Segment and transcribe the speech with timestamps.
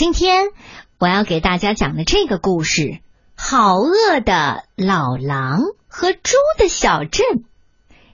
[0.00, 0.48] 今天
[0.98, 2.80] 我要给大家讲的这个故事
[3.36, 7.26] 《好饿的老狼和猪的小镇》，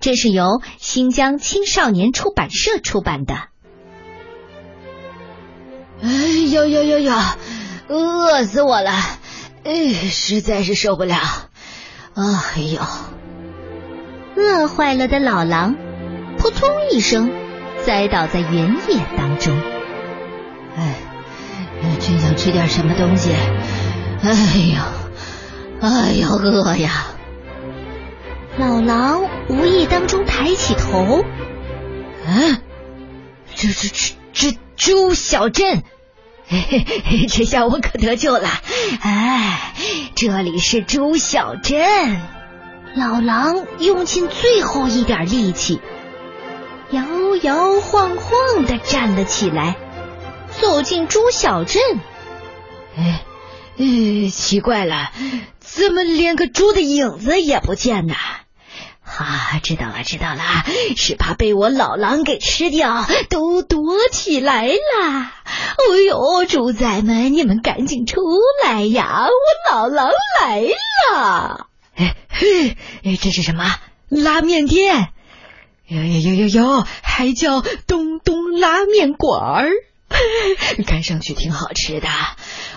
[0.00, 3.34] 这是由新疆青少年出版社出版的。
[6.02, 6.08] 哎
[6.50, 7.14] 呦呦呦呦，
[7.86, 8.90] 饿死我了！
[9.62, 11.14] 哎，实在是受不了。
[12.16, 12.82] 哎呦，
[14.34, 15.76] 饿坏了的老狼
[16.38, 17.30] 扑通一声
[17.86, 19.56] 栽倒在原野当中。
[20.76, 21.07] 哎。
[22.00, 23.32] 真想吃点什么东西，
[24.22, 24.30] 哎
[24.74, 24.86] 呀，
[25.80, 27.06] 哎呀，饿呀！
[28.56, 31.24] 老狼无意当中抬起头，
[32.26, 32.60] 嗯，
[33.54, 35.82] 这这这这猪小镇，
[36.48, 38.48] 嘿嘿，这下我可得救了！
[39.00, 39.72] 哎，
[40.14, 42.20] 这里是猪小镇。
[42.96, 45.80] 老狼用尽最后一点力气，
[46.90, 47.04] 摇
[47.42, 49.76] 摇晃晃的站了起来。
[50.60, 51.80] 走进猪小镇，
[52.96, 53.24] 哎，
[53.78, 55.12] 哎，奇怪了，
[55.58, 58.14] 怎么连个猪的影子也不见呢？
[59.04, 60.42] 啊，知道了，知道了，
[60.96, 65.32] 是怕被我老狼给吃掉，都躲起来了。
[65.46, 68.20] 哎呦，猪仔们，你们赶紧出
[68.64, 69.26] 来呀！
[69.28, 71.68] 我老狼来了。
[71.96, 72.76] 哎嘿，
[73.16, 73.64] 这是什么？
[74.08, 75.08] 拉面店？
[75.86, 79.70] 哟哟哟哟哟，还叫东东拉面馆儿。
[80.86, 82.08] 看上去挺好吃的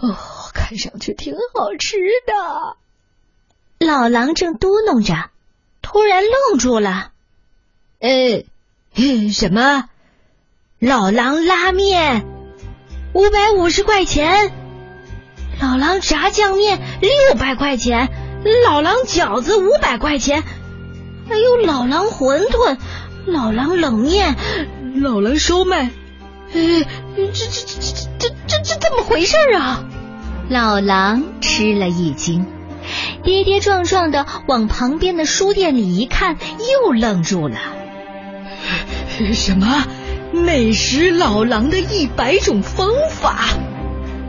[0.00, 0.16] 哦，
[0.54, 3.86] 看上去挺好吃的。
[3.86, 5.30] 老狼正嘟哝着，
[5.82, 7.12] 突然愣住了。
[8.00, 8.44] 呃，
[9.30, 9.88] 什么？
[10.80, 12.24] 老狼拉面
[13.12, 14.52] 五百五十块钱，
[15.60, 18.08] 老狼炸酱面六百块钱，
[18.64, 20.42] 老狼饺子五百块钱，
[21.28, 22.78] 还有老狼馄饨、
[23.26, 24.36] 老狼冷面、
[24.96, 25.90] 老狼烧麦。
[26.50, 26.60] 呃，
[27.26, 29.84] 这这这这这这这怎么回事啊？
[30.48, 32.46] 老狼吃了一惊，
[33.24, 36.36] 跌跌撞撞的往旁边的书店里一看，
[36.84, 37.56] 又愣住了。
[39.34, 39.84] 什么？
[40.32, 43.48] 美食老狼的一百种方法？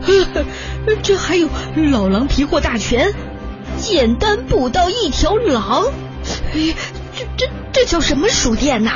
[1.02, 1.48] 这还有
[1.92, 3.14] 老狼皮货大全，
[3.78, 5.84] 简单捕到一条狼？
[6.54, 6.74] 哎，
[7.14, 8.90] 这这这叫什么书店呐？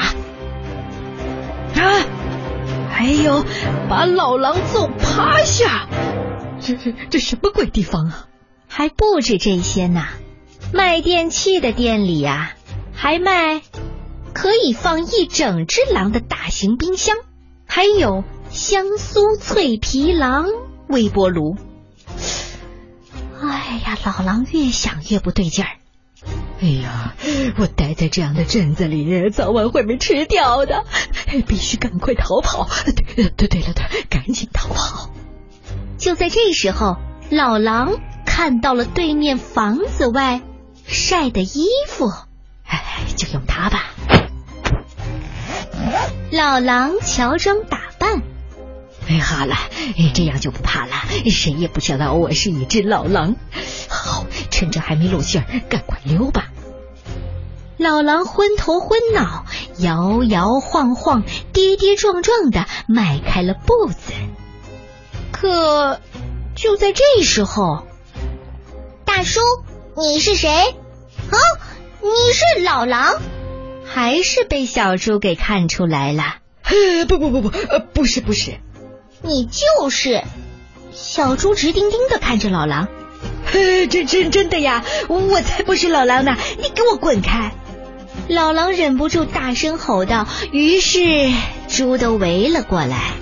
[1.76, 1.92] 啊！
[2.94, 3.44] 还有，
[3.90, 5.88] 把老狼揍趴下，
[6.62, 8.26] 这这这什么鬼地方啊？
[8.68, 10.04] 还不止这些呢，
[10.72, 12.52] 卖电器的店里呀，
[12.94, 13.62] 还卖
[14.32, 17.16] 可以放一整只狼的大型冰箱，
[17.66, 20.46] 还有香酥脆皮狼
[20.88, 21.56] 微波炉。
[23.42, 25.70] 哎呀，老狼越想越不对劲儿。
[26.62, 27.14] 哎呀，
[27.58, 30.84] 我待在这样的镇子里，早晚会被吃掉的，
[31.42, 32.68] 必须赶快逃跑！
[32.84, 35.10] 对对对了，对，赶紧逃跑！
[35.98, 36.96] 就在这时候，
[37.30, 37.92] 老狼
[38.26, 40.42] 看到了对面房子外
[40.86, 42.12] 晒的衣服，
[42.66, 43.90] 哎，就用它吧。
[46.30, 48.22] 老狼乔装打扮，
[49.08, 49.56] 哎，好了，
[50.14, 50.92] 这样就不怕了，
[51.30, 53.36] 谁也不知道我是一只老狼。
[53.88, 56.48] 好，趁着还没露馅，赶快溜吧！
[57.76, 59.44] 老狼昏头昏脑，
[59.78, 64.12] 摇摇晃晃，跌跌撞撞的迈开了步子。
[65.32, 66.00] 可
[66.54, 67.84] 就在这时候，
[69.04, 69.40] 大叔，
[69.96, 70.50] 你是谁？
[70.50, 71.36] 啊，
[72.00, 73.20] 你是老狼？
[73.84, 76.36] 还是被小猪给看出来了？
[77.08, 78.60] 不不不不，呃，不是不是，
[79.22, 80.22] 你就是。
[80.92, 82.86] 小猪直盯盯的看着老狼。
[83.90, 84.84] 真真真的呀！
[85.08, 86.36] 我才不是老狼呢！
[86.58, 87.52] 你给我滚开！
[88.28, 90.26] 老狼忍不住大声吼道。
[90.52, 91.00] 于是
[91.68, 93.12] 猪都围了过来。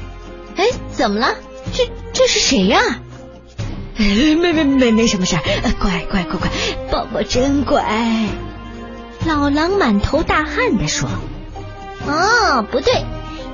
[0.56, 1.34] 哎，怎么了？
[1.74, 2.80] 这这是谁呀？
[3.96, 5.42] 没没没没什么事儿，
[5.80, 6.50] 乖乖乖乖，
[6.90, 7.84] 宝宝真乖。
[9.24, 11.08] 老狼满头大汗的说
[12.06, 13.04] ：“哦，不对，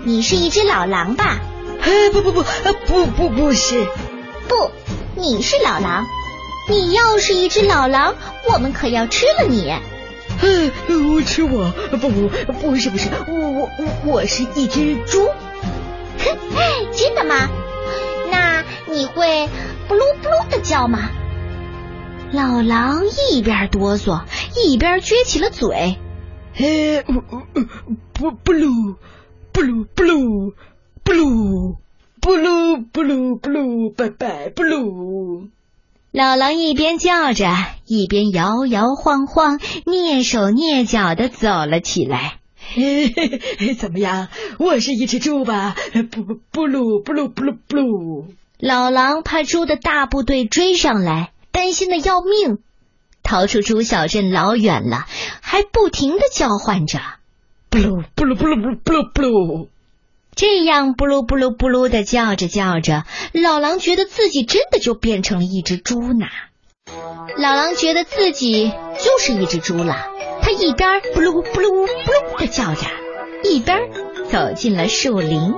[0.04, 1.40] 你是一只老狼吧？”
[1.82, 2.44] 哎不不不，
[2.86, 3.84] 不不不是，
[4.48, 4.70] 不，
[5.14, 6.06] 你是老狼。
[6.68, 8.14] 你要是一只老狼，
[8.52, 9.72] 我们可要吃了你。
[10.40, 11.72] 我吃我？
[11.90, 15.26] 不不不是不是，我我我我是一只猪。
[16.18, 16.38] 哼，
[16.92, 17.48] 真的吗？
[18.30, 19.48] 那你会
[19.88, 21.10] 布噜布噜的叫吗？
[22.30, 24.22] 老狼一边哆嗦
[24.54, 25.96] 一边撅起了嘴。
[26.54, 27.02] 嘿，
[28.12, 28.96] 不不噜
[29.52, 30.52] 不噜不噜
[31.02, 31.76] 不噜
[32.20, 35.48] 不噜不噜不噜，拜拜不噜。
[36.10, 37.46] 老狼一边叫着，
[37.84, 42.38] 一边摇摇晃晃、蹑手蹑脚的走了起来。
[42.56, 44.28] 嘿嘿嘿，怎么样？
[44.58, 45.76] 我是一只猪吧？
[46.10, 48.24] 不不不噜不噜不噜不噜。
[48.58, 52.58] 老狼怕猪的大部队追上来，担心的要命，
[53.22, 55.04] 逃出猪小镇老远了，
[55.42, 57.00] 还不停的叫唤着
[57.68, 59.68] ：“布噜布噜布噜布噜布鲁布噜。”
[60.38, 63.02] 这样布噜布噜布噜的叫着叫着，
[63.32, 66.26] 老狼觉得自己真的就变成了一只猪呢。
[67.36, 69.96] 老狼觉得自己就是一只猪了，
[70.40, 72.86] 它一边布噜布噜布噜的叫着，
[73.42, 73.90] 一边
[74.30, 75.54] 走进了树林。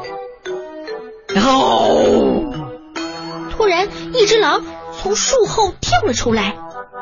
[1.36, 2.70] 哦！
[3.50, 4.64] 突然，一只狼
[4.98, 6.56] 从树后跳了出来。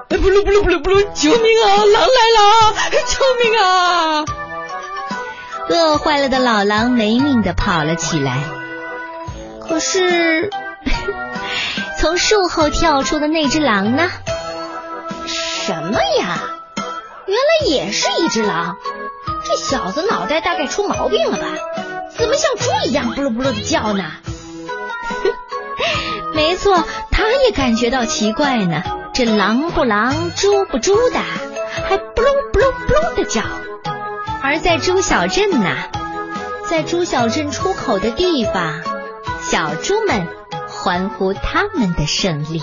[0.09, 1.07] 哎布噜布噜布噜布噜！
[1.15, 1.77] 救命啊！
[1.77, 2.01] 狼来
[2.35, 2.75] 了！
[3.07, 4.48] 救命啊！
[5.69, 8.39] 饿坏了的老狼没命的跑了起来。
[9.61, 10.51] 可是，
[11.99, 14.11] 从树后跳出的那只狼呢？
[15.27, 16.39] 什么呀？
[17.27, 18.77] 原来也是一只狼。
[19.45, 21.47] 这小子脑袋大概出毛病了吧？
[22.17, 24.05] 怎么像猪一样不噜不噜的叫呢？
[26.35, 28.83] 没错，他也感觉到奇怪呢。
[29.13, 31.21] 这狼不狼，猪不猪的，
[31.89, 33.43] 还不噜不噜不噜的叫。
[34.49, 35.77] 而在猪小镇呐，
[36.71, 38.81] 在猪小镇出口的地方，
[39.43, 40.27] 小猪们
[40.67, 42.63] 欢呼他们的胜利。